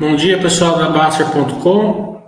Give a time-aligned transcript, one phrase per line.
[0.00, 2.22] Bom dia, pessoal da Baster.com.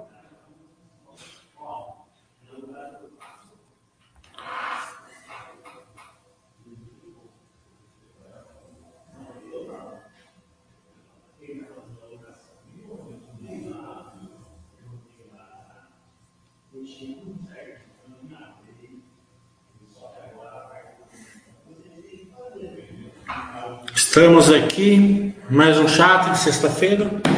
[23.94, 27.29] Estamos aqui, mais um chat de sexta-feira.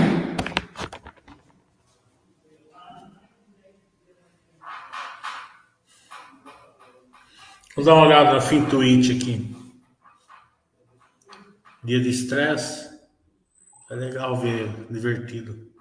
[7.74, 9.56] Vamos dar uma olhada na Fintuit aqui.
[11.82, 12.90] Dia de estresse.
[13.90, 15.71] É legal ver, divertido.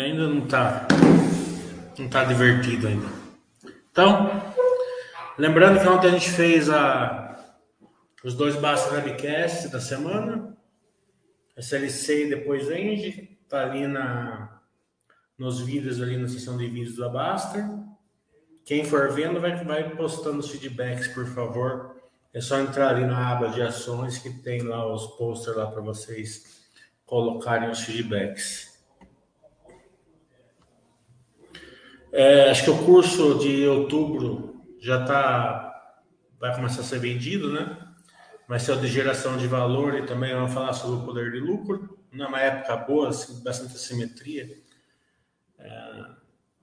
[0.00, 0.86] Ainda não está
[1.98, 3.06] não tá divertido ainda.
[3.92, 4.30] Então,
[5.38, 7.38] lembrando que ontem a gente fez a,
[8.24, 10.56] os dois Basta Webcast da semana.
[11.56, 13.38] SLC e depois Enge.
[13.48, 14.60] Tá ali na,
[15.36, 17.64] nos vídeos, ali na seção de vídeos da Baster.
[18.64, 21.96] Quem for vendo, vai, vai postando os feedbacks, por favor.
[22.32, 25.82] É só entrar ali na aba de ações que tem lá os posters lá para
[25.82, 26.62] vocês
[27.04, 28.69] colocarem os feedbacks.
[32.12, 35.96] É, acho que o curso de outubro já está,
[36.38, 37.78] vai começar a ser vendido, né?
[38.48, 41.38] Vai ser o de geração de valor e também vamos falar sobre o poder de
[41.38, 41.98] lucro.
[42.12, 44.50] Numa época boa, assim, bastante assimetria.
[45.58, 46.04] É,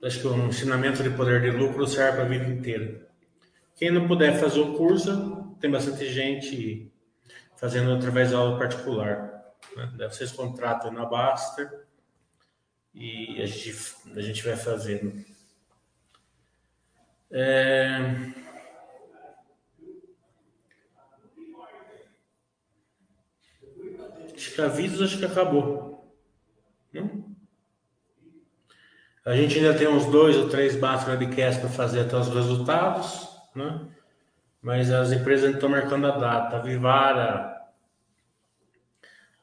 [0.03, 3.07] acho que o ensinamento de poder de lucro serve para a vida inteira.
[3.75, 6.91] Quem não puder fazer o curso, tem bastante gente
[7.55, 9.55] fazendo através da aula particular.
[9.75, 10.09] Né?
[10.09, 11.85] Vocês contratam na Baster
[12.93, 15.13] e a gente, a gente vai fazendo.
[17.31, 17.97] É...
[24.33, 26.15] Acho que avisos acho que acabou.
[26.93, 27.35] Não?
[29.25, 33.27] A gente ainda tem uns dois ou três bases webcasts para fazer até os resultados,
[33.53, 33.87] né?
[34.61, 36.57] Mas as empresas estão marcando a data.
[36.57, 37.57] A Vivara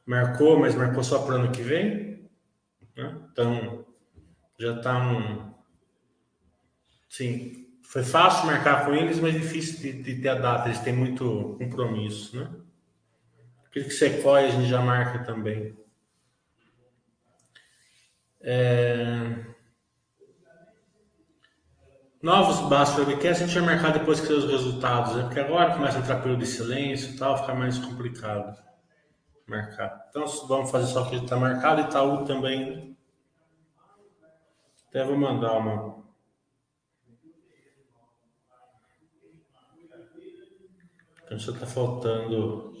[0.05, 2.29] marcou, mas marcou só para o ano que vem.
[2.95, 3.15] Né?
[3.31, 3.85] Então,
[4.57, 5.53] já está um.
[7.09, 10.67] Sim, foi fácil marcar com eles, mas difícil de, de ter a data.
[10.67, 12.49] Eles têm muito compromisso, né?
[13.65, 15.77] Aquilo que Sequoia a gente já marca também.
[18.41, 19.45] É...
[22.21, 25.23] Novos baixos webcasts a gente vai marcar depois que os resultados, né?
[25.23, 28.57] Porque agora começa a entrar período de silêncio e tal, fica mais complicado
[29.47, 30.07] marcar.
[30.09, 31.81] Então vamos fazer só o que está marcado.
[31.81, 32.97] Itaú também.
[34.89, 36.04] Até vou mandar uma
[41.25, 42.71] Então só está faltando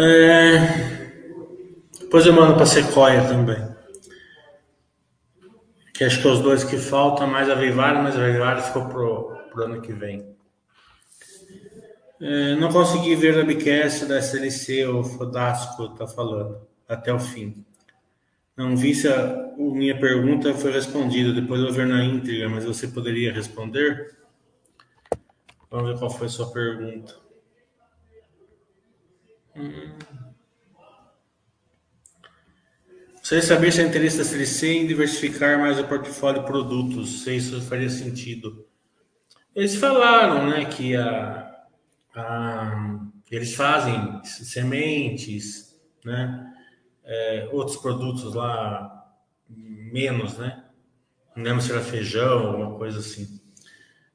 [0.00, 1.00] É...
[2.00, 3.68] Depois eu mando para Sequoia também.
[5.92, 8.86] Que acho que é os dois que faltam, mais a Vivara, mas a Vivara ficou
[8.86, 10.34] pro, pro ano que vem.
[12.18, 17.64] É, não consegui ver a webcast da SLC, o Fodasco está falando, até o fim.
[18.56, 22.64] Não vi se a minha pergunta foi respondida, depois eu vou ver na íntegra, mas
[22.64, 24.16] você poderia responder?
[25.70, 27.19] Vamos ver qual foi a sua pergunta.
[29.56, 29.98] Hum.
[33.22, 37.36] Você saber se é interesse da CLC em diversificar mais o portfólio de produtos, se
[37.36, 38.66] isso faria sentido.
[39.54, 41.64] Eles falaram, né, que a,
[42.14, 42.98] a
[43.30, 46.52] eles fazem sementes, né,
[47.04, 49.00] é, outros produtos lá
[49.48, 50.64] menos, né?
[51.36, 53.40] Não lembro se era feijão, alguma coisa assim.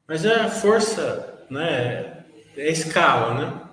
[0.08, 2.26] Mas é a força, né?
[2.58, 3.65] É a escala, né?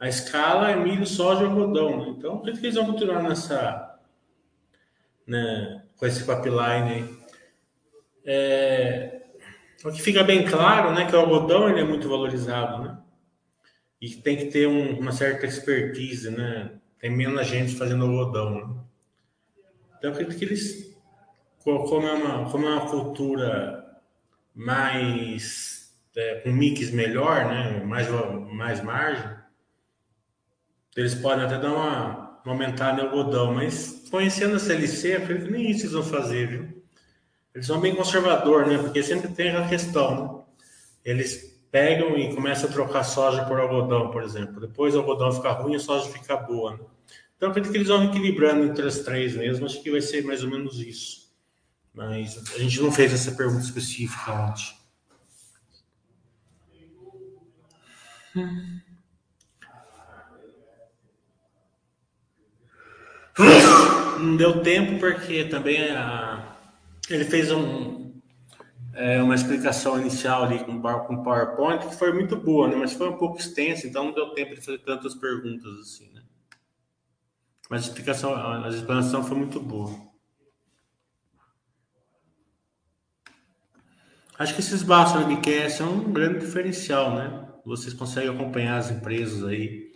[0.00, 1.98] A escala é milho, soja e algodão.
[1.98, 2.14] Né?
[2.16, 3.98] Então, acredito que eles vão continuar nessa,
[5.26, 7.18] né, com esse pipeline aí.
[8.24, 9.22] É,
[9.84, 12.98] o que fica bem claro, né, que o algodão ele é muito valorizado, né?
[14.00, 16.72] E tem que ter um, uma certa expertise, né?
[17.00, 18.50] Tem menos gente fazendo algodão.
[18.54, 18.80] Né?
[19.98, 20.96] Então, acredito que eles,
[21.58, 24.00] como é uma, como é uma cultura
[24.54, 27.82] mais é, com mix melhor, né?
[27.84, 28.08] Mais
[28.52, 29.36] mais margem,
[30.98, 35.52] eles podem até dar uma, uma aumentada no algodão, mas conhecendo a CLC, acredito que
[35.52, 36.82] nem isso eles vão fazer, viu?
[37.54, 38.78] Eles são bem conservador, né?
[38.78, 40.42] Porque sempre tem a questão, né?
[41.04, 44.60] Eles pegam e começam a trocar soja por algodão, por exemplo.
[44.60, 46.72] Depois o algodão fica ruim e a soja fica boa.
[46.72, 46.80] Né?
[47.36, 49.66] Então, acredito que eles vão equilibrando entre as três mesmo.
[49.66, 51.32] Acho que vai ser mais ou menos isso.
[51.94, 54.76] Mas a gente não fez essa pergunta específica ontem.
[64.18, 66.56] Não deu tempo porque também a,
[67.08, 68.20] ele fez um,
[68.94, 72.74] é, uma explicação inicial ali com, com PowerPoint que foi muito boa, né?
[72.74, 76.10] mas foi um pouco extensa, então não deu tempo de fazer tantas perguntas assim.
[76.12, 76.22] Né?
[77.70, 80.08] Mas a explicação, a explanação foi muito boa.
[84.38, 87.48] Acho que esses Bastos Webcast são um grande diferencial, né?
[87.64, 89.87] Vocês conseguem acompanhar as empresas aí.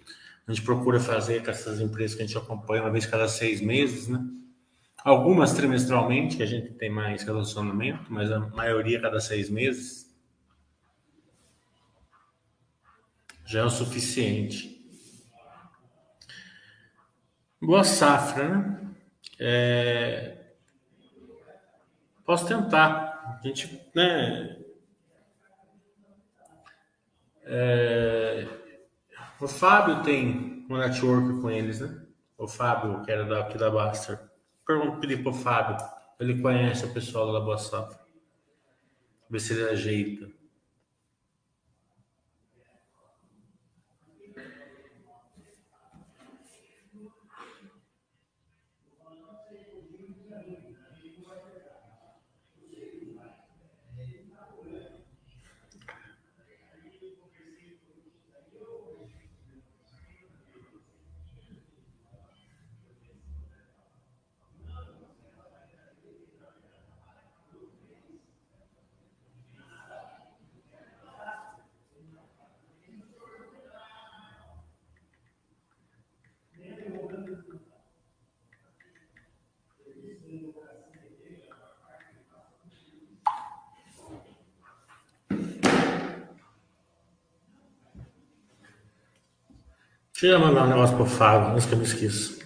[0.46, 3.60] A gente procura fazer com essas empresas que a gente acompanha uma vez cada seis
[3.60, 4.20] meses, né?
[5.04, 10.12] Algumas trimestralmente, que a gente tem mais relacionamento, mas a maioria cada seis meses.
[13.44, 14.72] Já é o suficiente.
[17.60, 18.94] Boa safra, né?
[19.38, 20.38] É...
[22.24, 23.40] Posso tentar.
[23.40, 24.58] A gente, né?
[27.44, 28.61] É...
[29.42, 32.00] O Fábio tem um network com eles, né?
[32.38, 34.16] O Fábio, que era daqui da Baster.
[34.64, 35.84] Pergunta pedir pro Fábio.
[36.20, 37.98] Ele conhece o pessoal da Boa Safra.
[39.28, 40.30] Ver se ele ajeita.
[90.22, 92.41] Deixa eu mandar um negócio pro Fábio, antes que eu me esqueça.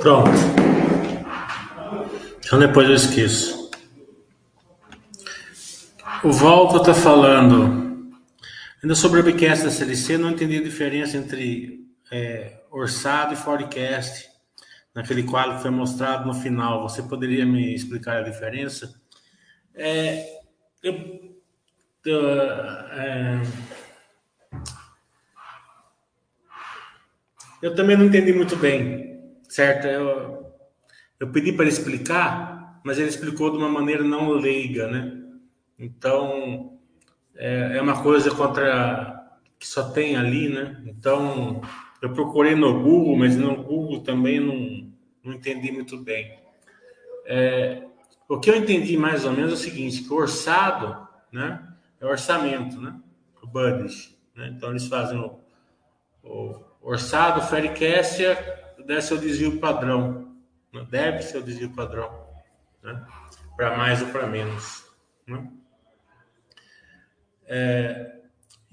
[0.00, 0.30] Pronto.
[2.44, 3.70] Então depois eu esqueço.
[6.22, 8.12] O Volta está falando.
[8.82, 14.33] Ainda sobre o webcast da CLC, não entendi a diferença entre é, orçado e forecast
[14.94, 16.82] naquele quadro que foi mostrado no final.
[16.82, 19.00] Você poderia me explicar a diferença?
[19.74, 20.40] É,
[20.82, 20.94] eu,
[22.06, 23.42] é,
[27.62, 29.04] eu também não entendi muito bem
[29.54, 29.86] certo?
[29.86, 30.52] Eu,
[31.20, 35.16] eu pedi para ele explicar, mas ele explicou de uma maneira não leiga, né?
[35.78, 36.76] Então,
[37.36, 39.24] é, é uma coisa contra
[39.56, 40.82] que só tem ali, né?
[40.86, 41.62] Então,
[42.04, 44.92] eu procurei no Google, mas no Google também não,
[45.24, 46.38] não entendi muito bem.
[47.24, 47.82] É,
[48.28, 51.66] o que eu entendi mais ou menos é o seguinte, que o orçado, né?
[51.98, 52.94] É orçamento, né?
[53.42, 54.52] O budget, né?
[54.54, 55.40] Então, eles fazem o,
[56.22, 58.22] o orçado, o Faircast
[58.84, 60.36] deve ser o desvio padrão.
[60.74, 60.86] Né?
[60.90, 62.28] Deve ser o desvio padrão.
[62.82, 63.02] Né?
[63.56, 64.84] Para mais ou para menos.
[65.26, 65.50] Né?
[67.46, 68.13] É,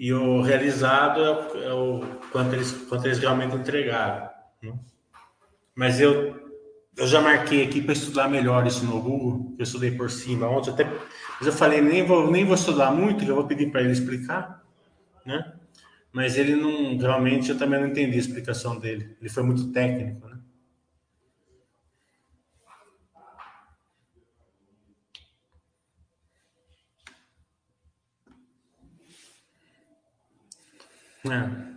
[0.01, 1.99] e o realizado é o, é o
[2.31, 4.31] quanto, eles, quanto eles realmente entregaram.
[4.59, 4.73] Né?
[5.75, 6.41] Mas eu,
[6.97, 10.71] eu já marquei aqui para estudar melhor isso no Google, eu estudei por cima ontem,
[10.71, 13.91] até, mas eu falei, nem vou, nem vou estudar muito, eu vou pedir para ele
[13.91, 14.65] explicar,
[15.23, 15.53] né?
[16.11, 19.15] Mas ele não, realmente, eu também não entendi a explicação dele.
[19.21, 20.39] Ele foi muito técnico, né?
[31.25, 31.71] É.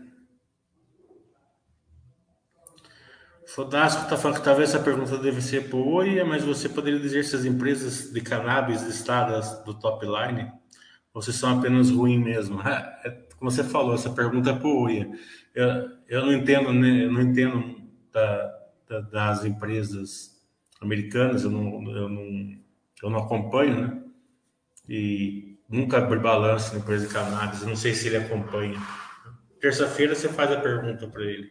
[3.47, 7.25] Fodasco está falando que talvez essa pergunta deve ser por Oia, mas você poderia dizer
[7.25, 10.51] se as empresas de cannabis listadas do top line
[11.13, 12.61] ou se são apenas ruins mesmo?
[13.05, 15.09] É, como você falou, essa pergunta é Oia.
[15.55, 17.77] Eu, eu não entendo, né, eu não entendo
[18.11, 18.55] da,
[18.89, 20.43] da, das empresas
[20.81, 22.59] americanas, eu não, eu não,
[23.03, 24.03] eu não acompanho, né?
[24.89, 28.81] E nunca abri balanço na empresa de cannabis, eu não sei se ele acompanha.
[29.65, 31.51] Terça-feira você faz a pergunta para ele.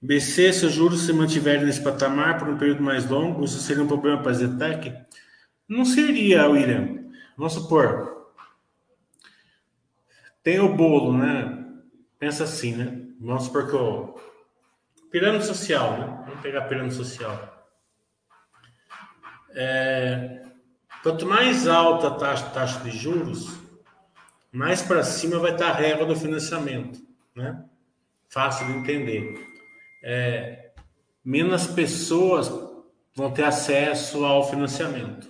[0.00, 3.84] BC, se os juros se mantiverem nesse patamar por um período mais longo, isso seria
[3.84, 4.96] um problema para a Zetec?
[5.68, 7.10] Não seria, William.
[7.36, 8.32] Vamos supor.
[10.42, 11.66] Tem o bolo, né?
[12.18, 13.08] Pensa assim, né?
[13.20, 14.18] Vamos supor que o.
[15.10, 16.24] Pirâmide social, né?
[16.24, 17.68] Vamos pegar a pirâmide social.
[19.50, 20.47] É...
[21.02, 23.58] Quanto mais alta a taxa, taxa de juros,
[24.52, 27.00] mais para cima vai estar a régua do financiamento,
[27.34, 27.64] né?
[28.28, 29.46] Fácil de entender.
[30.02, 30.72] É,
[31.24, 32.50] menos pessoas
[33.14, 35.28] vão ter acesso ao financiamento,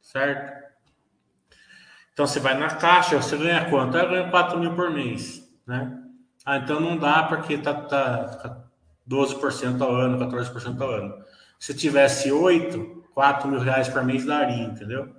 [0.00, 0.56] certo?
[2.12, 3.96] Então você vai na caixa, você ganha quanto?
[3.96, 6.02] Eu ganho 4 mil por mês, né?
[6.44, 8.64] Ah, então não dá porque tá, tá
[9.08, 11.24] 12% ao ano, 14% ao ano.
[11.66, 15.12] Se tivesse 8, 4 mil reais por mês daria, entendeu?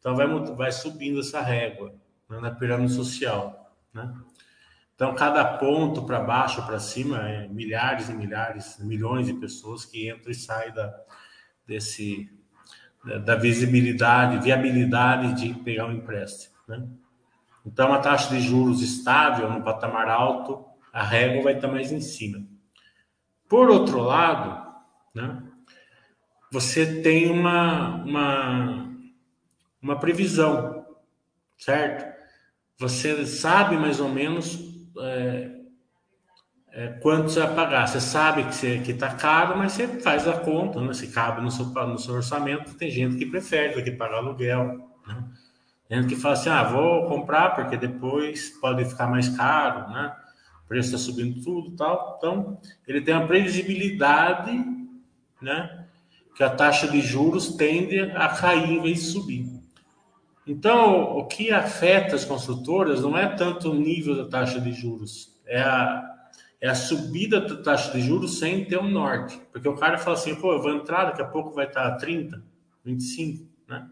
[0.00, 1.94] Então vai, vai subindo essa régua
[2.28, 4.12] né, na pirâmide social, né?
[4.96, 10.10] Então cada ponto para baixo para cima é milhares e milhares, milhões de pessoas que
[10.10, 10.92] entram e saem da,
[11.64, 12.28] desse,
[13.24, 16.88] da visibilidade, viabilidade de pegar um empréstimo, né?
[17.64, 22.00] Então a taxa de juros estável no patamar alto, a régua vai estar mais em
[22.00, 22.44] cima.
[23.48, 24.60] Por outro lado,
[25.14, 25.43] né?
[26.54, 28.88] Você tem uma, uma,
[29.82, 30.86] uma previsão,
[31.58, 32.14] certo?
[32.78, 34.60] Você sabe mais ou menos
[35.00, 35.50] é,
[36.70, 37.88] é, quanto você vai pagar.
[37.88, 40.94] Você sabe que está tá caro, mas você faz a conta, né?
[40.94, 42.76] se cabe no seu, no seu orçamento.
[42.76, 44.88] Tem gente que prefere do que pagar aluguel.
[45.08, 45.24] Né?
[45.88, 50.14] Tem gente que fala assim: ah, vou comprar porque depois pode ficar mais caro, né?
[50.64, 52.14] o preço está subindo tudo tal.
[52.16, 54.64] Então, ele tem uma previsibilidade,
[55.42, 55.83] né?
[56.34, 59.64] Que a taxa de juros tende a cair em vez de subir.
[60.46, 65.40] Então, o que afeta as construtoras não é tanto o nível da taxa de juros,
[65.46, 66.04] é a,
[66.60, 69.40] é a subida da taxa de juros sem ter um norte.
[69.50, 72.42] Porque o cara fala assim, pô, eu vou entrar, daqui a pouco vai estar 30,
[72.84, 73.88] 25, né?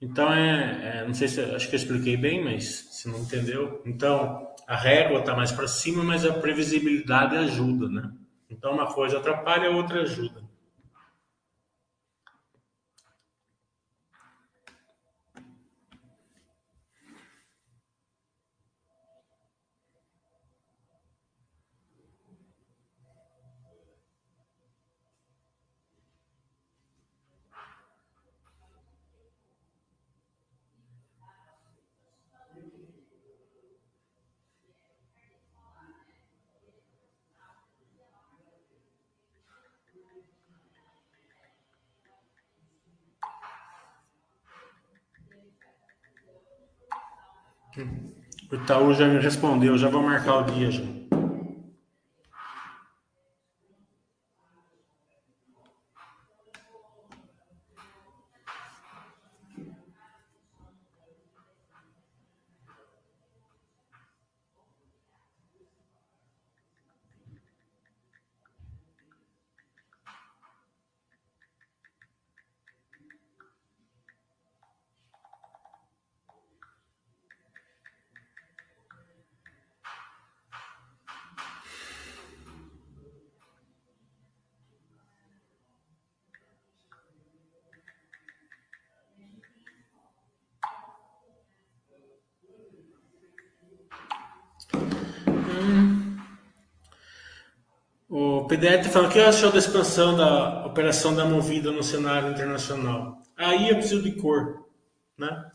[0.00, 3.82] Então, é, é não sei se, acho que eu expliquei bem, mas se não entendeu.
[3.86, 8.12] Então, a régua está mais para cima, mas a previsibilidade ajuda, né?
[8.48, 10.41] Então, uma coisa atrapalha, a outra ajuda.
[48.50, 51.01] O Itaú já me respondeu, já vou marcar o dia já.
[98.52, 103.22] PDR está falando que achou da expansão da operação da Movida no cenário internacional.
[103.34, 104.68] Aí eu preciso de cor,
[105.16, 105.50] né?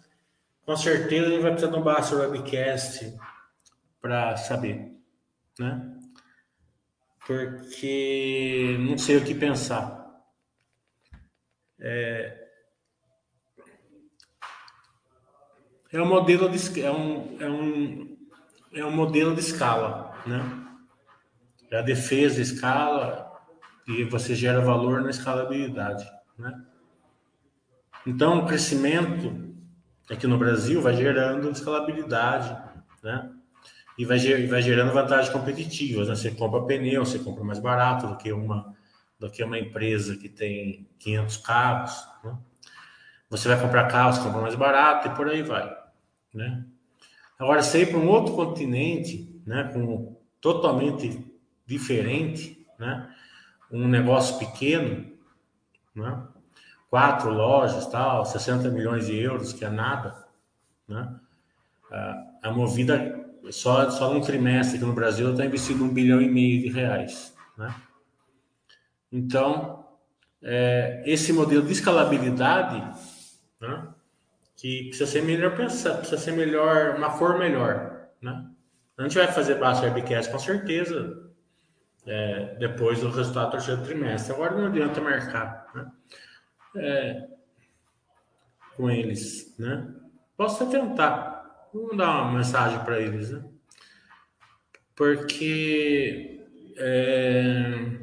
[0.65, 3.15] Com certeza gente vai precisar de um Basta Webcast
[4.01, 4.93] para saber,
[5.59, 5.95] né?
[7.27, 10.23] Porque não sei o que pensar.
[11.79, 12.47] É,
[15.91, 18.17] é um modelo de é um, é um,
[18.73, 20.41] é um modelo de escala, né?
[21.69, 23.31] É a defesa escala
[23.87, 26.63] e você gera valor na escalabilidade, né?
[28.05, 29.53] Então, o crescimento
[30.09, 32.55] aqui no Brasil vai gerando escalabilidade,
[33.03, 33.31] né?
[33.97, 36.15] E vai, vai gerando vantagens competitivas, né?
[36.15, 38.75] Você compra pneu, você compra mais barato do que uma
[39.19, 42.37] do que uma empresa que tem 500 carros, né?
[43.29, 45.75] Você vai comprar carros, compra mais barato e por aí vai,
[46.33, 46.63] né?
[47.37, 51.26] Agora, você ir para um outro continente, né, com totalmente
[51.67, 53.13] diferente, né?
[53.69, 55.05] Um negócio pequeno,
[55.93, 56.23] né?
[56.89, 60.25] Quatro lojas, tal, 60 milhões de euros, que é nada,
[60.87, 61.19] né?
[62.41, 66.61] A Movida, só, só num trimestre aqui no Brasil, está investindo um bilhão e meio
[66.61, 67.75] de reais, né?
[69.11, 69.85] Então,
[70.41, 72.81] é, esse modelo de escalabilidade,
[73.59, 73.87] né?
[74.55, 78.49] Que precisa ser melhor pensar, precisa ser melhor, uma cor melhor, né?
[78.97, 81.26] A gente vai fazer baixo webcast com certeza,
[82.07, 84.33] é, depois do resultado do terceiro trimestre.
[84.33, 85.91] Agora não adianta marcar né?
[86.77, 87.27] é,
[88.75, 89.55] com eles.
[89.59, 89.93] Né?
[90.35, 91.67] Posso tentar.
[91.73, 93.31] Vamos dar uma mensagem para eles.
[93.31, 93.43] Né?
[94.95, 96.45] Porque.
[96.77, 97.97] É,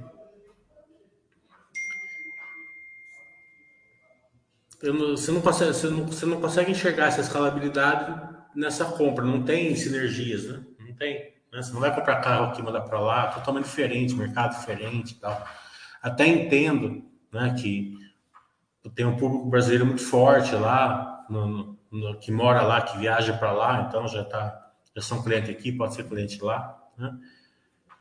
[4.82, 9.42] não, você, não consegue, você, não, você não consegue enxergar essa escalabilidade nessa compra, não
[9.42, 10.64] tem sinergias, né?
[10.80, 11.33] Não tem.
[11.54, 11.62] Né?
[11.62, 15.46] Você não vai comprar carro aqui e mandar para lá, totalmente diferente, mercado diferente tal.
[16.02, 17.96] Até entendo né, que
[18.94, 23.52] tem um público brasileiro muito forte lá, no, no, que mora lá, que viaja para
[23.52, 27.16] lá, então já tá, já são cliente aqui, pode ser cliente lá, né?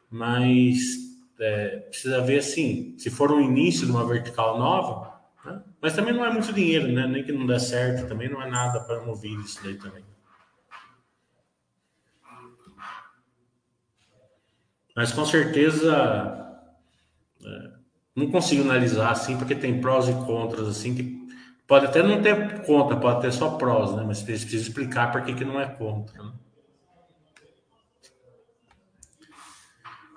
[0.10, 0.78] Mas
[1.40, 5.14] é, precisa ver assim, se for um início de uma vertical nova,
[5.46, 5.64] né?
[5.82, 7.08] mas também não é muito dinheiro, né?
[7.08, 10.04] Nem que não dê certo, também não é nada para mover isso daí também.
[14.96, 16.60] Mas com certeza
[17.44, 17.72] é,
[18.16, 21.28] não consigo analisar assim, porque tem prós e contras assim que
[21.68, 24.04] pode até não ter contra, pode ter só prós, né?
[24.06, 26.22] Mas precisa explicar por que, que não é contra.
[26.22, 26.32] Né?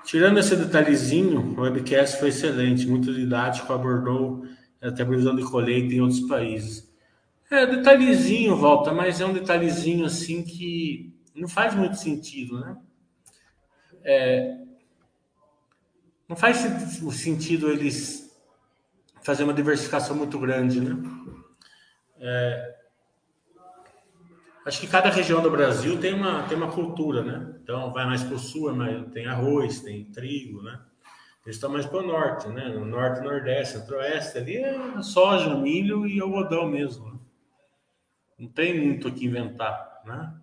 [0.05, 4.47] Tirando esse detalhezinho, o webcast foi excelente, muito didático, abordou
[4.81, 6.89] até a previsão de colheita em outros países.
[7.51, 12.77] É, detalhezinho, volta, mas é um detalhezinho assim que não faz muito sentido, né?
[14.05, 14.66] É,
[16.29, 16.59] não faz
[17.13, 18.27] sentido eles
[19.23, 20.97] fazer uma diversificação muito grande, né?
[22.19, 22.77] É,
[24.65, 27.57] acho que cada região do Brasil tem uma, tem uma cultura, né?
[27.63, 30.81] Então, vai mais para o sul, é tem arroz, tem trigo, né?
[31.45, 32.69] Eles estão mais para o norte, né?
[32.69, 37.13] No norte, nordeste, centro-oeste, ali é soja, milho e algodão mesmo.
[37.13, 37.19] Né?
[38.39, 40.35] Não tem muito o que inventar, né?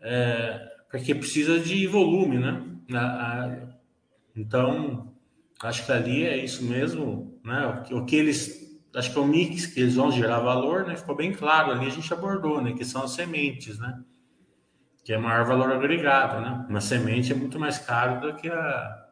[0.00, 2.62] É, porque precisa de volume, né?
[2.92, 3.69] A, a,
[4.34, 5.14] então,
[5.62, 7.84] acho que ali é isso mesmo, né?
[7.92, 10.96] O que, eles, acho que é o mix que eles vão gerar valor, né?
[10.96, 12.72] Ficou bem claro ali, a gente abordou, né?
[12.72, 14.02] Que são as sementes, né?
[15.04, 16.66] Que é maior valor agregado, né?
[16.68, 19.08] Uma semente é muito mais caro do que a,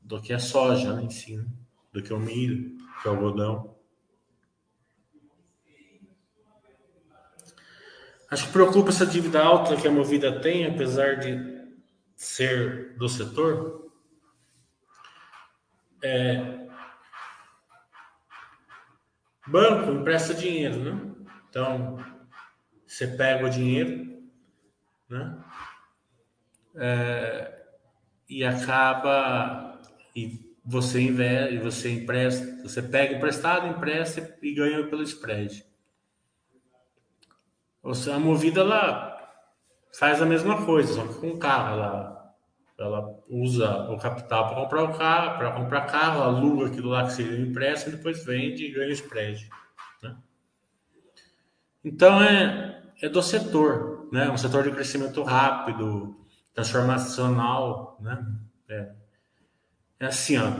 [0.00, 1.46] do que a soja né, em si, né?
[1.92, 3.74] do que o milho, do que o algodão.
[8.30, 11.56] Acho que preocupa essa dívida alta que a Movida tem, apesar de
[12.16, 13.85] ser do setor,
[16.06, 16.68] é,
[19.46, 21.14] banco empresta dinheiro, né?
[21.48, 21.98] Então,
[22.86, 24.22] você pega o dinheiro,
[25.08, 25.44] né?
[26.76, 27.64] É,
[28.28, 29.80] e acaba
[30.14, 35.64] e você investe, você empresta, você pega emprestado, empresta e ganha pelo spread.
[37.82, 39.16] Ou seja, a movida ela
[39.96, 42.15] faz a mesma coisa, só que com carro, ela
[42.78, 47.12] ela usa o capital para comprar o carro, para comprar carro, aluga aquilo lá que
[47.12, 49.48] seria impresso e depois vende e ganha spread.
[50.02, 50.16] Né?
[51.82, 54.30] Então é, é do setor, né?
[54.30, 56.20] Um setor de crescimento rápido,
[56.54, 58.26] transformacional, né?
[58.68, 58.92] É,
[60.00, 60.50] é assim, ó.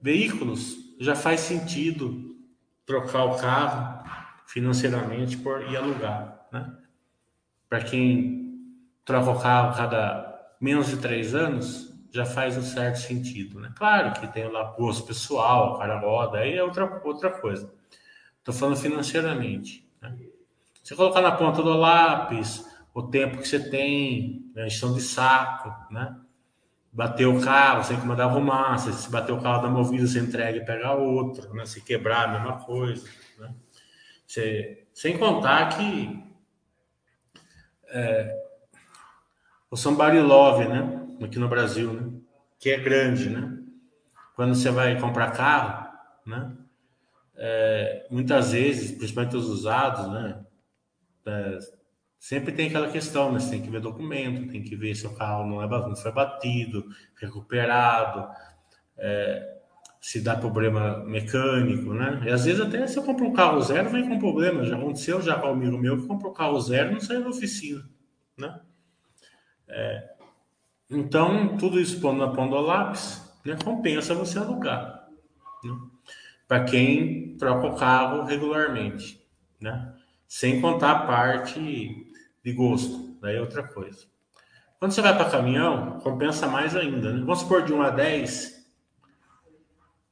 [0.00, 2.36] Veículos já faz sentido
[2.86, 4.04] trocar o carro
[4.46, 6.72] financeiramente por e alugar, né?
[7.68, 8.43] Para quem
[9.04, 13.72] troca o carro cada menos de três anos, já faz um certo sentido, né?
[13.76, 17.70] Claro que tem lá gosto pessoal, cara roda, aí é outra, outra coisa.
[18.38, 19.84] Estou falando financeiramente.
[20.00, 20.16] Né?
[20.82, 22.64] Você colocar na ponta do lápis
[22.94, 24.66] o tempo que você tem, né?
[24.66, 26.16] de saco, né?
[26.92, 28.78] Bater o carro, você tem que mandar arrumar.
[28.78, 31.66] Se bater o carro da movida, você entrega e pega outro, né?
[31.66, 33.04] Se quebrar, a mesma coisa,
[33.40, 33.52] né?
[34.24, 36.22] Você, sem contar que
[37.88, 38.43] é,
[39.74, 41.04] o Somebody Love, né?
[41.20, 42.12] aqui no Brasil, né?
[42.60, 43.58] Que é grande, né?
[44.36, 45.88] Quando você vai comprar carro,
[46.24, 46.56] né?
[47.34, 50.44] É, muitas vezes, principalmente os usados, né?
[51.26, 51.58] É,
[52.20, 53.40] sempre tem aquela questão, né?
[53.40, 56.12] Você tem que ver documento, tem que ver se o carro não, é, não foi
[56.12, 56.84] batido,
[57.16, 58.28] recuperado,
[58.96, 59.56] é,
[60.00, 62.22] se dá problema mecânico, né?
[62.24, 64.64] E às vezes até se eu compro um carro zero, vem com problema.
[64.64, 67.30] Já aconteceu já com amigo meu que comprou um carro zero e não saiu da
[67.30, 67.82] oficina,
[68.38, 68.60] né?
[69.68, 70.14] É,
[70.90, 75.08] então, tudo isso pondo na ponta do lápis, né, compensa você alugar.
[75.62, 75.76] Né?
[76.46, 79.24] Para quem troca o carro regularmente.
[79.60, 79.92] Né?
[80.28, 82.10] Sem contar a parte
[82.44, 84.06] de gosto, daí é outra coisa.
[84.78, 87.12] Quando você vai para caminhão, compensa mais ainda.
[87.12, 87.20] Né?
[87.20, 88.68] Vamos supor de 1 a 10,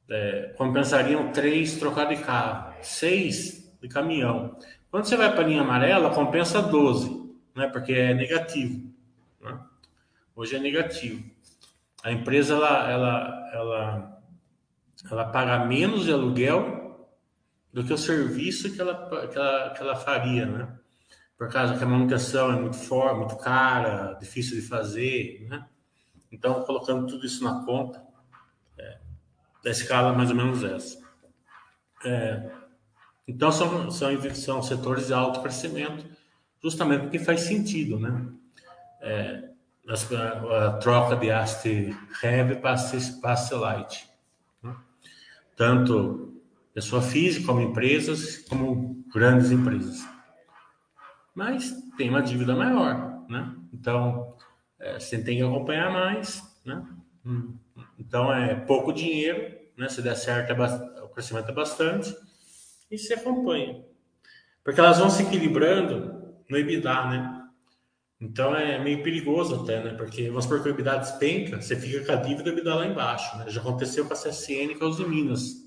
[0.09, 4.57] é, compensariam 3 trocar de carro, 6 de caminhão.
[4.89, 7.67] Quando você vai para linha amarela, compensa 12, né?
[7.67, 8.92] porque é negativo.
[10.35, 11.23] Hoje é negativo.
[12.03, 14.23] A empresa ela, ela, ela,
[15.11, 17.07] ela paga menos de aluguel
[17.71, 20.79] do que o serviço que ela, que ela, que ela faria, né?
[21.37, 25.67] Por causa que a manutenção é muito forte, muito cara, difícil de fazer, né?
[26.31, 28.03] Então, colocando tudo isso na conta,
[28.77, 28.97] é,
[29.63, 30.99] da escala mais ou menos essa.
[32.05, 32.51] É,
[33.27, 36.05] então, são, são, são setores de alto crescimento,
[36.61, 38.33] justamente porque faz sentido, né?
[38.99, 39.52] É,
[39.87, 44.09] a, a troca de haste heavy para haste light.
[44.61, 44.75] Né?
[45.55, 46.41] Tanto
[46.73, 50.07] pessoa física como empresas, como grandes empresas.
[51.35, 53.55] Mas tem uma dívida maior, né?
[53.71, 54.35] Então,
[54.79, 56.85] é, você tem que acompanhar mais, né?
[57.25, 57.55] Hum.
[57.97, 59.89] Então, é pouco dinheiro, né?
[59.89, 62.15] Se der certo, é o crescimento é bastante
[62.89, 63.83] e se acompanha.
[64.63, 67.42] Porque elas vão se equilibrando no EBITDA, né?
[68.23, 69.93] Então é meio perigoso até, né?
[69.95, 72.87] Porque vamos supor que o EBITDA despenca, você fica com a dívida e EBITDA lá
[72.87, 73.49] embaixo, né?
[73.49, 75.61] Já aconteceu com a CSN com os de Minas.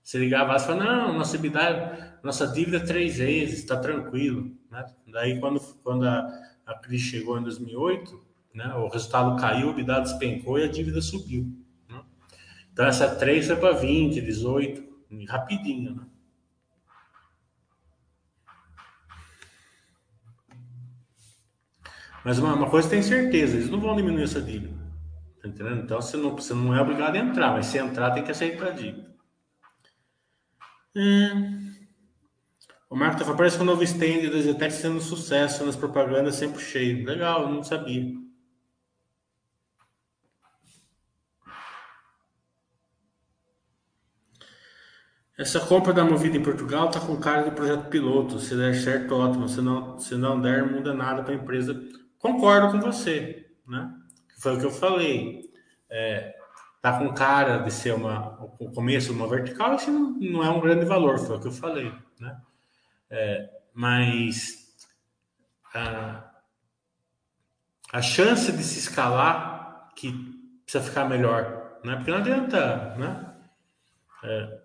[0.00, 4.86] Você ligava e falava, não, nossa EBITDA, nossa dívida é três vezes, está tranquilo, né?
[5.08, 6.28] Daí quando, quando a,
[6.64, 8.72] a crise chegou em 2008, né?
[8.76, 11.52] O resultado caiu, o EBITDA despencou e a dívida subiu.
[11.88, 12.00] Né?
[12.72, 14.84] Então essa 3 foi para 20, 18,
[15.26, 16.02] rapidinho, né?
[22.28, 24.76] Mas uma, uma coisa tem certeza, eles não vão diminuir essa dívida.
[25.40, 25.80] Tá entendendo?
[25.80, 28.66] Então você não, você não é obrigado a entrar, mas se entrar tem que aceitar
[28.66, 29.16] a dívida.
[32.90, 36.34] O Marco tá falando, parece que o novo stand da Zetec sendo sucesso nas propagandas
[36.34, 37.06] sempre cheio.
[37.06, 38.12] Legal, não sabia.
[45.38, 48.38] Essa compra da Movida em Portugal tá com cara de projeto piloto.
[48.38, 49.48] Se der certo, ótimo.
[49.48, 51.72] Se não, se não der, muda nada para a empresa
[52.18, 53.94] concordo com você, né?
[54.38, 55.50] Foi o que eu falei.
[55.90, 56.34] É,
[56.80, 60.50] tá com cara de ser uma, o começo de uma vertical, isso não, não é
[60.50, 62.40] um grande valor, foi o que eu falei, né?
[63.10, 64.76] É, mas
[65.74, 66.30] a,
[67.92, 70.12] a chance de se escalar que
[70.64, 71.96] precisa ficar melhor, né?
[71.96, 73.34] Porque não adianta, né?
[74.24, 74.60] É,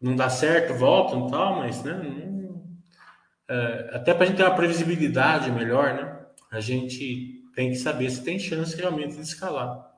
[0.00, 1.94] não dá certo, volta e tal, mas, né?
[1.94, 2.34] Não,
[3.48, 6.23] é, até para a gente ter uma previsibilidade melhor, né?
[6.54, 9.92] A gente tem que saber se tem chance realmente de escalar.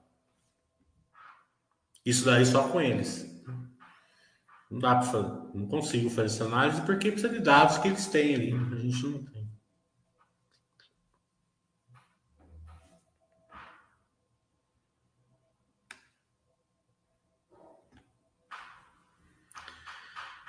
[2.04, 3.26] Isso daí só com eles.
[4.70, 8.06] Não dá para fazer, não consigo fazer essa análise porque precisa de dados que eles
[8.06, 8.52] têm ali.
[8.52, 9.46] A gente não tem.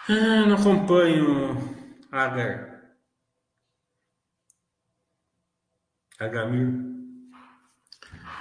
[0.10, 1.78] Ah, não acompanho
[2.10, 2.77] Agar.
[6.20, 6.68] Agamir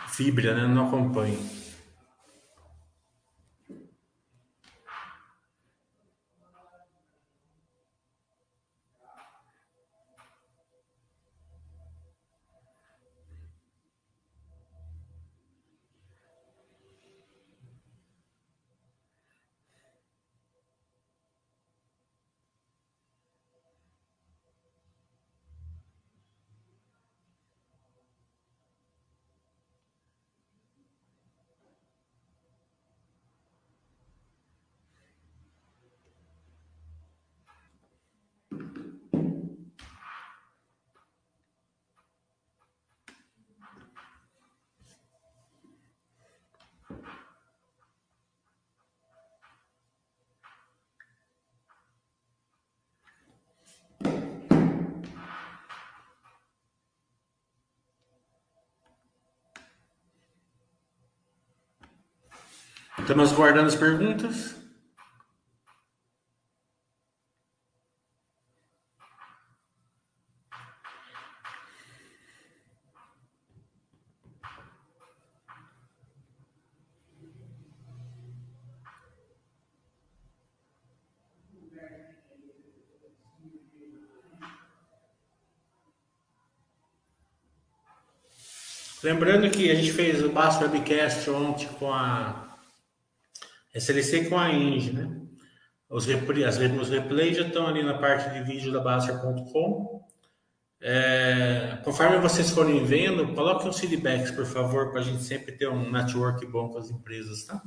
[0.09, 0.67] Fibra, né?
[0.67, 1.39] Não acompanho.
[62.98, 64.56] Estamos guardando as perguntas.
[89.02, 92.56] Lembrando que a gente fez o Basso Webcast ontem com a
[93.77, 95.21] SLC com a Inge, né?
[95.89, 100.05] Os, as, os replays já estão ali na parte de vídeo da Baster.com.
[100.81, 105.69] É, conforme vocês forem vendo, coloquem os feedbacks, por favor, para a gente sempre ter
[105.69, 107.62] um network bom com as empresas, tá?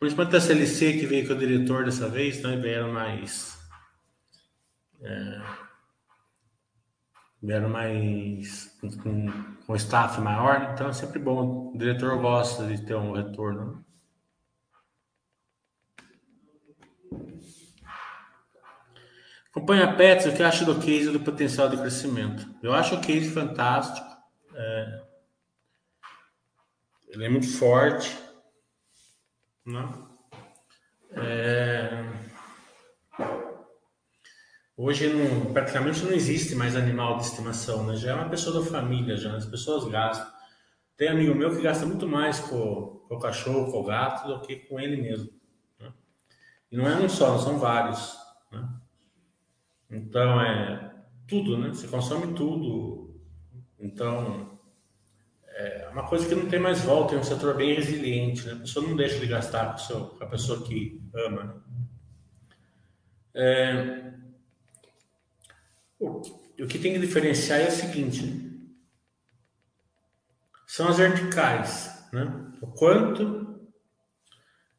[0.00, 3.58] Principalmente a SLC que veio com o diretor dessa vez, então vieram mais.
[5.00, 5.40] É,
[7.42, 9.26] vieram mais com,
[9.66, 11.72] com staff maior, então é sempre bom.
[11.74, 13.84] O diretor gosta de ter um retorno.
[19.50, 22.48] Acompanha Pets, o que acha do case do potencial de crescimento?
[22.62, 24.06] Eu acho o case fantástico.
[24.54, 25.02] É...
[27.08, 28.16] Ele é muito forte.
[29.66, 29.88] Né?
[31.12, 32.27] É...
[34.80, 37.96] Hoje não, praticamente não existe mais animal de estimação, né?
[37.96, 40.32] Já é uma pessoa da família, já as pessoas gastam.
[40.96, 44.40] Tem amigo meu que gasta muito mais com, com o cachorro, com o gato, do
[44.40, 45.32] que com ele mesmo.
[45.80, 45.92] Né?
[46.70, 48.16] E não é um só, são vários.
[48.52, 48.68] Né?
[49.90, 50.94] Então é
[51.26, 51.70] tudo, né?
[51.70, 53.20] Você consome tudo.
[53.80, 54.60] Então
[55.48, 58.52] é uma coisa que não tem mais volta, é um setor bem resiliente, né?
[58.52, 61.64] A pessoa não deixa de gastar com, seu, com a pessoa que ama.
[61.66, 61.88] Né?
[63.34, 64.08] É,
[65.98, 68.50] o, que tem que diferenciar é o seguinte: né?
[70.66, 72.52] são as verticais, né?
[72.60, 73.58] O quanto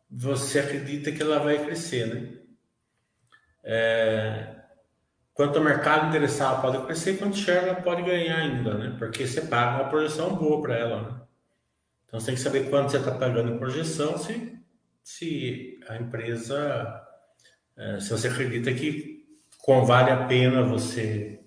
[0.09, 2.39] você acredita que ela vai crescer, né?
[3.63, 4.55] É,
[5.33, 8.95] quanto o mercado interessado pode crescer, quanto share ela pode ganhar ainda, né?
[8.97, 11.21] Porque você paga uma projeção boa para ela, né?
[12.05, 14.59] Então você tem que saber quanto você está pagando em projeção, se,
[15.03, 17.07] se a empresa,
[17.77, 19.08] é, se você acredita que
[19.61, 21.39] com vale a pena você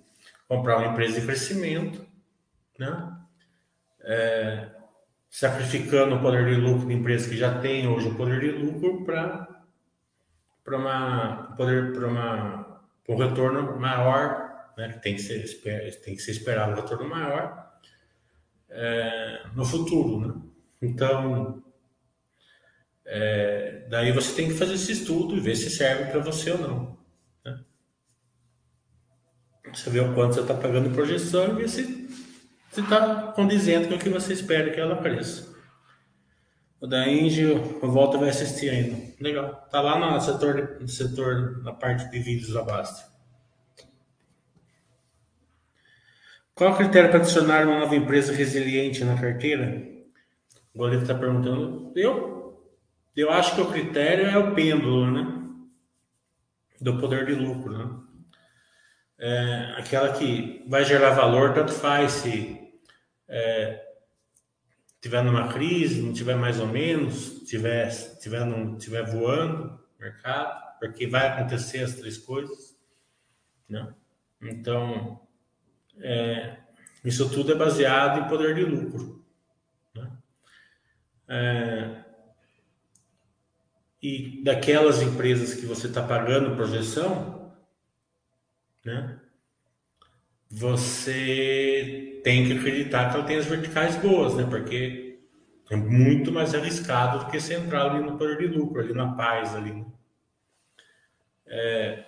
[0.48, 2.06] comprar uma empresa de crescimento,
[2.78, 3.16] né?
[4.00, 4.70] É,
[5.30, 9.04] sacrificando o poder de lucro de empresas que já têm hoje o poder de lucro
[9.04, 9.48] para
[10.64, 14.92] para uma poder para uma um retorno maior, né?
[14.92, 17.72] Que tem que ser tem que ser esperado um retorno maior
[18.68, 20.42] é, no futuro, né?
[20.82, 21.62] Então
[23.06, 26.58] é, daí você tem que fazer esse estudo e ver se serve para você ou
[26.58, 27.01] não.
[29.70, 32.08] Você vê o quanto você está pagando em projeção e ver se
[32.76, 35.52] está condizente com o que você espera que ela cresça.
[36.80, 39.14] O da Inge, o Volta vai assistir ainda.
[39.20, 39.68] Legal.
[39.70, 43.12] Tá lá no setor, no setor, na parte de vídeos da Basta.
[46.54, 49.80] Qual o critério para adicionar uma nova empresa resiliente na carteira?
[50.74, 51.92] O goleiro está perguntando.
[51.94, 52.62] Eu,
[53.16, 55.40] eu acho que o critério é o pêndulo, né?
[56.80, 58.02] Do poder de lucro, né?
[59.22, 62.60] É, aquela que vai gerar valor, tanto faz se
[63.28, 63.80] é,
[65.00, 71.06] tiver numa crise, não tiver mais ou menos, tiver, tiver, não, tiver voando mercado, porque
[71.06, 72.76] vai acontecer as três coisas,
[73.68, 73.94] né?
[74.42, 75.20] Então,
[76.00, 76.56] é,
[77.04, 79.24] isso tudo é baseado em poder de lucro,
[79.94, 80.10] né?
[81.28, 82.04] É,
[84.02, 87.41] e daquelas empresas que você está pagando projeção,
[88.84, 89.20] né?
[90.50, 94.44] Você tem que acreditar que ela tem as verticais boas, né?
[94.44, 95.18] Porque
[95.70, 99.14] é muito mais arriscado do que você entrar ali no poder de lucro, ali na
[99.14, 99.72] paz, ali.
[99.72, 99.86] Né?
[101.46, 102.04] É...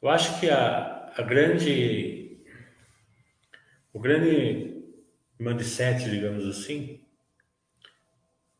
[0.00, 2.44] Eu acho que a, a grande,
[3.92, 4.82] o grande
[5.38, 7.00] mindset, digamos assim,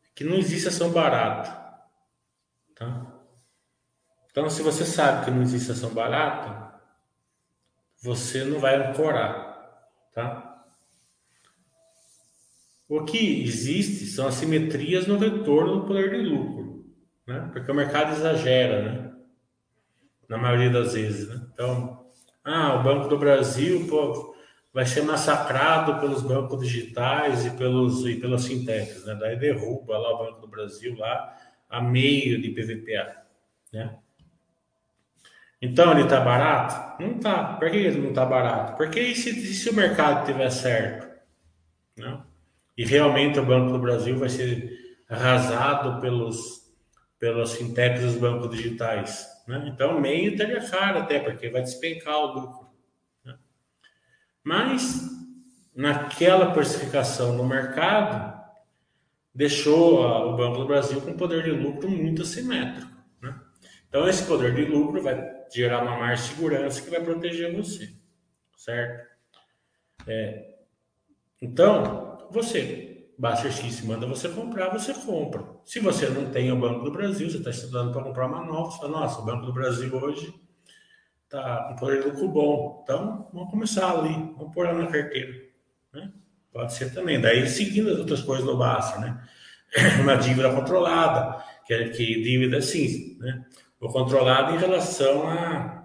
[0.03, 1.51] é que não existe ação barata,
[2.75, 3.14] tá?
[4.35, 6.77] Então, se você sabe que não existe ação barata,
[8.03, 9.79] você não vai ancorar,
[10.13, 10.61] tá?
[12.89, 16.85] O que existe são assimetrias no retorno do poder de lucro,
[17.25, 17.49] né?
[17.53, 19.15] Porque o mercado exagera, né?
[20.27, 21.47] Na maioria das vezes, né?
[21.53, 22.05] Então,
[22.43, 24.35] ah, o Banco do Brasil, pô,
[24.73, 29.15] vai ser massacrado pelos bancos digitais e pelos e pelas fintechs, né?
[29.15, 31.37] Daí derruba lá o Banco do Brasil lá
[31.69, 33.23] a meio de PVPA,
[33.71, 33.97] né?
[35.61, 37.01] Então ele está barato?
[37.01, 37.55] Não está.
[37.55, 38.75] Por que ele não está barato?
[38.77, 41.15] Porque e se, e se o mercado estiver certo?
[41.97, 42.23] Não?
[42.77, 44.69] e realmente o Banco do Brasil vai ser
[45.09, 46.69] arrasado pelos,
[47.17, 49.27] pelas fintechs dos bancos digitais.
[49.47, 49.71] Né?
[49.73, 52.69] Então, meio estaria caro até, porque vai despencar o lucro.
[53.23, 53.35] Né?
[54.43, 55.09] Mas,
[55.73, 58.35] naquela precificação no mercado,
[59.33, 62.94] deixou a, o Banco do Brasil com poder de lucro muito assimétrico.
[63.95, 65.17] Então, esse poder de lucro vai
[65.49, 67.95] gerar uma maior segurança que vai proteger você,
[68.57, 69.07] certo?
[70.05, 70.55] É,
[71.41, 75.45] então, você, Baster X manda você comprar, você compra.
[75.63, 78.69] Se você não tem o Banco do Brasil, você está estudando para comprar uma nova,
[78.69, 80.33] você fala, nossa, o Banco do Brasil hoje
[81.23, 82.81] está com poder de lucro bom.
[82.83, 85.41] Então, vamos começar ali, vamos pôr lá na carteira.
[85.93, 86.11] Né?
[86.51, 87.21] Pode ser também.
[87.21, 89.25] Daí, seguindo as outras coisas do Baster, né?
[90.03, 93.45] Uma dívida controlada, que é que dívida sim, né?
[93.79, 95.75] O controlado em relação à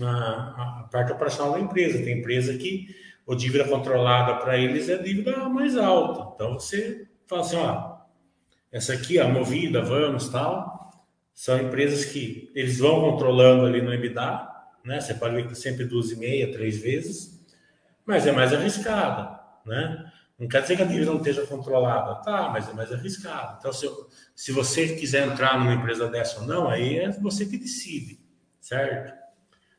[0.00, 2.02] a, a, a, parte operacional da empresa.
[2.04, 2.94] Tem empresa que
[3.26, 6.32] o dívida controlada para eles é dívida mais alta.
[6.34, 7.96] Então você fala assim, ó,
[8.70, 10.92] essa aqui, a Movida, Vamos, tal,
[11.34, 14.48] são empresas que eles vão controlando ali no EBITDA,
[14.84, 15.00] né?
[15.00, 17.40] Você pode ver que sempre duas e meia, três vezes,
[18.06, 20.12] mas é mais arriscada, né?
[20.40, 23.58] Não quer dizer que a dívida não esteja controlada, tá, mas é mais arriscado.
[23.58, 23.86] Então, se,
[24.34, 28.18] se você quiser entrar numa empresa dessa ou não, aí é você que decide,
[28.58, 29.12] certo?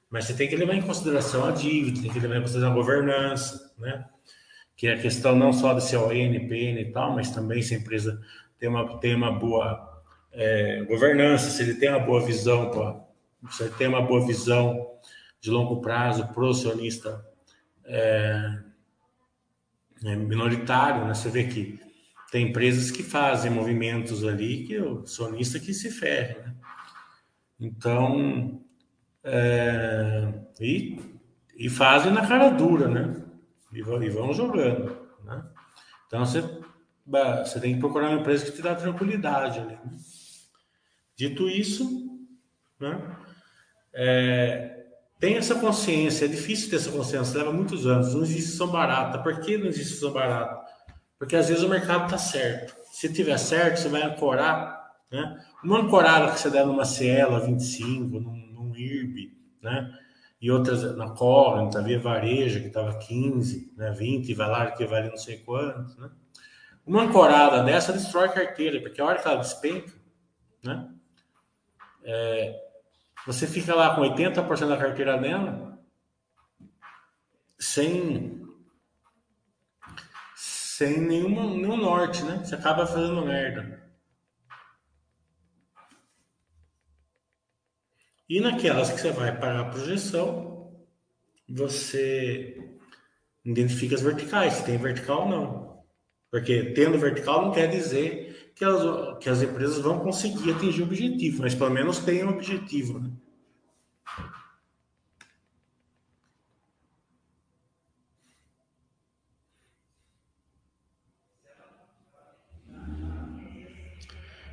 [0.08, 2.76] Mas você tem que levar em consideração a dívida, tem que levar em consideração a
[2.76, 4.06] governança, né?
[4.78, 7.74] Que é a questão não só de ser ON, PN e tal, mas também se
[7.74, 8.22] a empresa
[8.60, 13.08] tem uma, tem uma boa é, governança, se ele tem uma boa visão,
[13.50, 14.92] se ele tem uma boa visão
[15.40, 17.26] de longo prazo para acionista
[17.84, 18.60] é,
[20.04, 21.14] é, minoritário, né?
[21.14, 21.80] Você vê que
[22.32, 26.56] tem empresas que fazem movimentos ali que o acionista que se ferre, né?
[27.60, 28.64] Então,
[29.24, 31.00] é, e,
[31.56, 33.24] e fazem na cara dura, né?
[33.72, 35.46] E vão, e vão jogando, né?
[36.08, 36.42] Então, você,
[37.44, 39.76] você tem que procurar uma empresa que te dá tranquilidade ali.
[39.76, 39.98] Né?
[41.16, 42.20] Dito isso,
[42.80, 43.00] né?
[43.94, 44.81] É,
[45.22, 49.20] tem essa consciência, é difícil ter essa consciência, leva muitos anos, não existe são barata.
[49.20, 50.60] Por que não existe são barata?
[51.20, 52.76] Porque às vezes o mercado está certo.
[52.92, 55.40] Se tiver certo, você vai ancorar, né?
[55.64, 59.96] Uma ancorada que você der numa Cielo 25, num IRB, né?
[60.42, 63.92] E outras na Covenant, havia Vareja, que estava 15, né?
[63.92, 66.10] 20, vai lá que vale não sei quanto, né?
[66.84, 69.94] Uma ancorada dessa destrói a carteira, porque a hora que ela despenca,
[70.64, 70.90] né?
[72.04, 72.71] É,
[73.26, 75.80] você fica lá com 80% da carteira dela
[77.60, 78.42] sem
[80.36, 82.42] sem nenhuma, nenhum norte, né?
[82.44, 83.80] Você acaba fazendo merda.
[88.28, 90.74] E naquelas que você vai para a projeção,
[91.48, 92.58] você
[93.46, 95.84] identifica as verticais, se tem vertical ou não.
[96.32, 98.31] Porque tendo vertical não quer dizer
[98.62, 102.30] que as, que as empresas vão conseguir atingir o objetivo, mas pelo menos tem um
[102.30, 103.00] objetivo.
[103.00, 103.10] Né?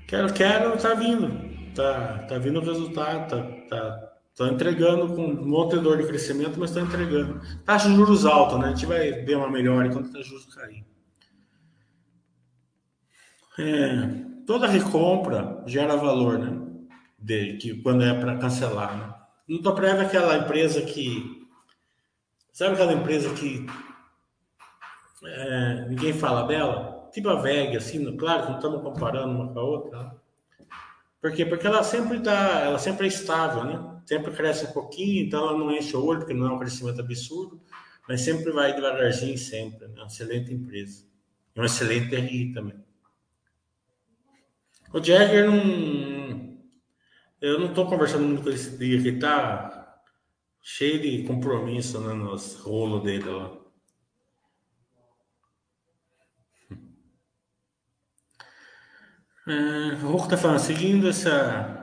[0.06, 5.46] Quero, quero, tá vindo tá, tá vindo o resultado, tá, tá, tá entregando com um
[5.46, 7.42] monte de crescimento, mas está entregando.
[7.66, 8.68] Taxa de juros alta, né?
[8.68, 10.82] A gente vai ver uma melhora quando a juros cair.
[13.59, 16.66] É, toda recompra gera valor, né?
[17.18, 19.14] De, que quando é para cancelar, né?
[19.48, 21.46] Não tô prévio aquela empresa que.
[22.52, 23.66] Sabe aquela empresa que
[25.24, 27.09] é, ninguém fala dela?
[27.12, 29.98] Tipo a VEG, assim, claro que não estamos comparando uma com a outra.
[29.98, 30.11] Né?
[31.20, 31.44] Por quê?
[31.44, 34.00] Porque ela sempre tá, ela sempre é estável, né?
[34.06, 37.00] Sempre cresce um pouquinho, então ela não enche o olho, porque não é um crescimento
[37.00, 37.61] absurdo,
[38.09, 39.88] mas sempre vai devagarzinho, sempre.
[39.88, 39.94] Né?
[39.96, 41.04] Uma excelente empresa.
[41.54, 42.88] E uma excelente RI também.
[44.93, 46.59] O Jagger não.
[47.41, 50.01] Eu não estou conversando muito com esse dia, que tá
[50.62, 53.53] cheio de compromisso né, nos rolos dele lá.
[59.47, 61.78] Uh, o Rocco está falando, seguindo essa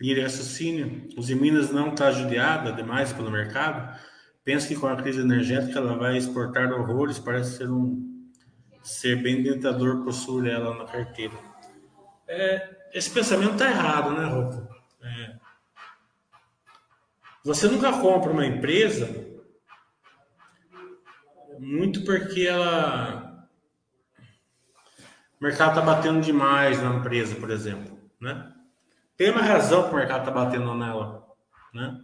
[0.00, 3.96] linha de raciocínio, os Minas não está judiada demais pelo mercado.
[4.44, 8.08] Penso que com a crise energética ela vai exportar horrores, parece ser um
[8.82, 11.47] ser bem tentador possuir ela na carteira.
[12.28, 14.68] É, esse pensamento está errado, né, Rocco?
[15.02, 15.36] É,
[17.42, 19.26] você nunca compra uma empresa
[21.58, 23.28] muito porque ela
[25.40, 28.52] o mercado está batendo demais na empresa, por exemplo, né?
[29.16, 31.26] Tem uma razão que o mercado está batendo nela,
[31.72, 32.00] né?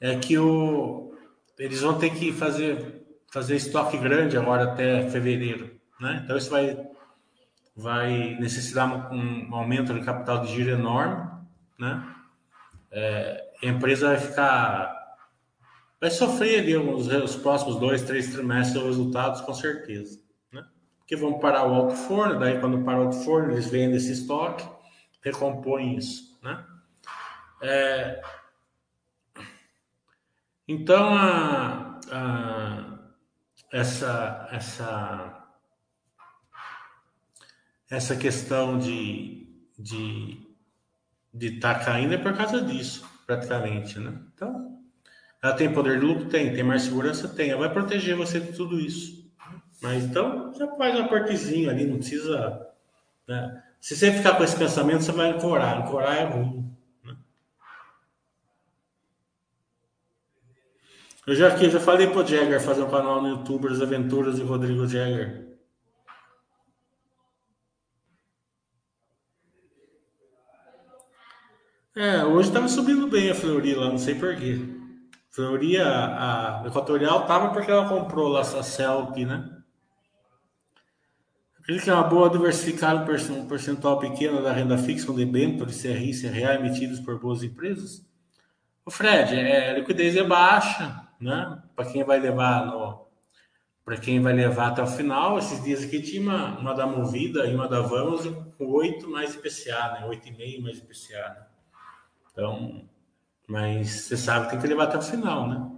[0.00, 1.12] É que o,
[1.58, 6.22] eles vão ter que fazer, fazer estoque grande agora até fevereiro, né?
[6.24, 6.78] Então isso vai
[7.80, 11.30] vai necessitar um, um aumento de capital de giro enorme,
[11.78, 12.14] né?
[12.90, 15.00] É, a empresa vai ficar
[16.00, 20.20] vai sofrer ali os, os próximos dois, três trimestres os resultados com certeza,
[20.52, 20.64] né?
[20.98, 24.12] Porque vão parar o alto forno, daí quando para o alto forno eles vendem esse
[24.12, 24.68] estoque,
[25.22, 26.64] recompõem isso, né?
[27.62, 28.20] É,
[30.66, 32.98] então a, a,
[33.72, 35.39] essa essa
[37.90, 40.48] essa questão de de
[41.32, 44.18] de estar tá caindo é por causa disso, praticamente, né?
[44.34, 44.80] Então,
[45.42, 46.26] ela tem poder de lucro?
[46.26, 46.52] Tem.
[46.52, 47.28] Tem mais segurança?
[47.28, 47.50] Tem.
[47.50, 49.30] Ela vai proteger você de tudo isso.
[49.80, 52.66] Mas então, já faz um aportezinho ali, não precisa.
[53.26, 53.62] Né?
[53.80, 55.78] Se você ficar com esse pensamento, você vai ancorar.
[55.78, 56.70] Ancorar é ruim.
[57.02, 57.16] Né?
[61.26, 64.42] Eu já aqui, já falei pro Jagger fazer um canal no YouTube, as aventuras de
[64.42, 65.49] Rodrigo Jagger.
[71.96, 74.60] É, hoje estava subindo bem a Fleury lá, não sei porquê.
[75.30, 79.50] Fleury, a, a Equatorial estava porque ela comprou lá essa Celp, né?
[81.58, 86.12] Acredito que é uma boa diversificar um percentual pequeno da renda fixa com debêntures, CRI,
[86.20, 88.06] CRA emitidos por boas empresas.
[88.84, 91.60] O Fred, é, a liquidez é baixa, né?
[91.74, 93.06] Para quem vai levar no,
[93.84, 97.46] para quem vai levar até o final, esses dias aqui tinha uma, uma da Movida
[97.46, 98.24] e uma da Vamos
[98.56, 100.08] com 8 mais IPCA, né?
[100.08, 101.18] 8,5 mais IPCA.
[101.18, 101.49] Né?
[102.32, 102.88] Então,
[103.46, 105.70] mas você sabe que tem que levar até o final, né?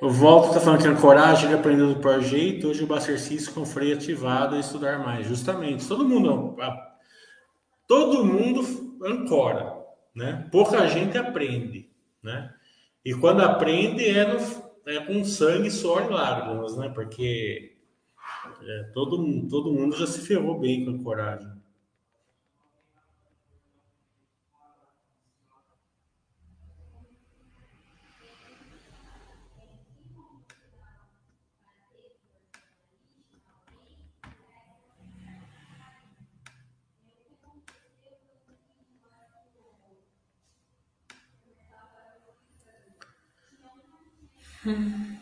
[0.00, 3.52] O Volta está falando que a coragem de aprender do pior jeito, hoje o exercício
[3.52, 5.26] com freio ativado e estudar mais.
[5.26, 6.54] Justamente, todo mundo
[7.88, 9.74] todo mundo ancora,
[10.14, 10.46] né?
[10.52, 11.90] Pouca gente aprende,
[12.22, 12.52] né?
[13.04, 14.38] E quando aprende é, no,
[14.86, 16.90] é com sangue, suor e lágrimas, né?
[16.90, 17.75] Porque
[18.66, 21.56] é, todo, todo mundo já se ferrou bem com a coragem.
[44.64, 45.12] Hum.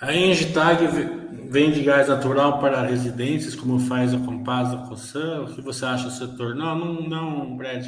[0.00, 0.86] A Engitag
[1.50, 5.42] vende gás natural para residências, como faz a Compasa Coçan.
[5.42, 6.54] O que você acha do setor?
[6.54, 7.86] Não, não, não, Brad.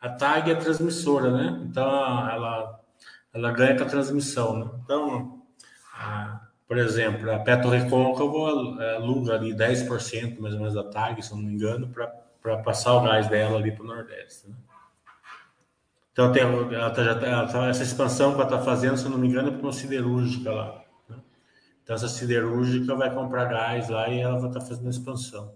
[0.00, 1.62] A TAG é transmissora, né?
[1.68, 1.86] Então,
[2.30, 2.80] ela,
[3.32, 4.70] ela ganha com a transmissão, né?
[4.82, 5.42] Então,
[5.94, 8.46] a, por exemplo, a Petro Recôncavo
[8.96, 11.88] aluga ali 10% mais ou menos da TAG, se eu não me engano,
[12.42, 14.54] para passar o gás dela ali para o Nordeste, né?
[16.12, 19.10] Então, tem, ela tá, já, ela tá, essa expansão que ela está fazendo, se eu
[19.10, 20.83] não me engano, é para uma siderúrgica lá.
[21.84, 25.54] Então, essa siderúrgica vai comprar gás lá e ela vai estar fazendo expansão.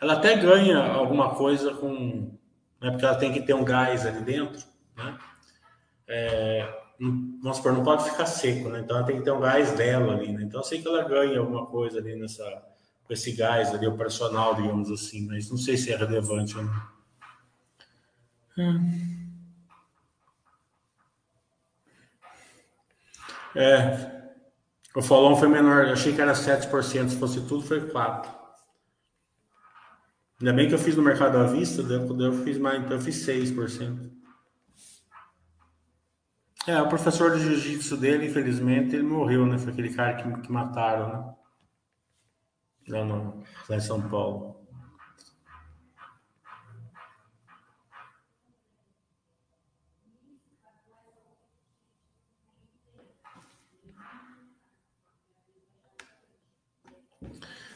[0.00, 2.36] Ela até ganha alguma coisa com.
[2.80, 4.64] Né, porque ela tem que ter um gás ali dentro,
[4.96, 5.16] né?
[6.08, 8.80] É, vamos supor, não pode ficar seco, né?
[8.80, 10.42] Então ela tem que ter um gás dela ali, né?
[10.42, 12.42] Então eu sei que ela ganha alguma coisa ali nessa,
[13.04, 16.92] com esse gás ali operacional, digamos assim, mas não sei se é relevante ou não.
[18.58, 19.12] Hum.
[23.54, 24.21] É,
[24.94, 28.26] o follow foi menor, eu achei que era 7%, se fosse tudo foi 4%.
[30.40, 33.24] Ainda bem que eu fiz no mercado à vista, eu fiz mais, então eu fiz
[33.24, 34.10] 6%.
[36.66, 39.58] É, o professor de jiu-jitsu dele, infelizmente, ele morreu, né?
[39.58, 41.34] Foi aquele cara que, que mataram, né?
[42.88, 44.61] Lá, no, lá em São Paulo.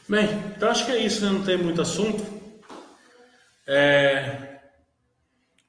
[0.08, 1.32] Bem, então acho que é isso, né?
[1.32, 2.22] não tem muito assunto.
[3.66, 4.60] É...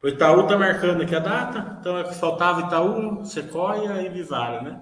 [0.02, 4.62] O Itaú está marcando aqui a data, então é que faltava Itaú, Sequoia e Vivara,
[4.62, 4.82] né?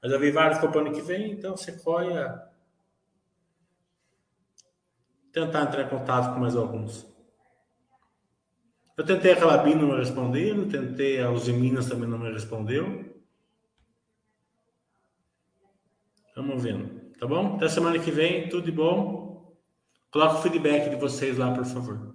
[0.00, 2.40] Mas a Vivara ficou para o ano que vem, então Sequoia.
[5.32, 7.04] Tentar entrar em contato com mais alguns.
[8.96, 13.12] Eu tentei a Calabim, não me responderam, tentei a Uzi Minas também não me respondeu.
[16.34, 16.95] Vamos vendo.
[17.18, 17.56] Tá bom?
[17.56, 19.56] Até semana que vem, tudo de bom.
[20.10, 22.14] Coloca o feedback de vocês lá, por favor.